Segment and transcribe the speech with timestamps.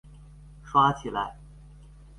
[0.63, 1.37] 刷起來